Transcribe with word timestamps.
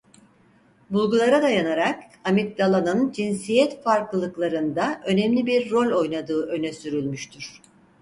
Bulgulara 0.89 1.41
dayanarak 1.43 2.03
amigdalanın 2.25 3.11
cinsiyet 3.11 3.83
farklılıklarında 3.83 5.01
önemli 5.05 5.45
bir 5.45 5.71
rol 5.71 5.91
oynadığı 6.01 6.47
öne 6.47 6.73
sürülmüştür. 6.73 7.61